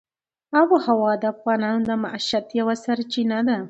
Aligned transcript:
آب 0.59 0.69
وهوا 0.75 1.11
د 1.21 1.23
افغانانو 1.33 1.85
د 1.89 1.91
معیشت 2.03 2.45
یوه 2.59 2.75
سرچینه 2.83 3.39
ده. 3.47 3.57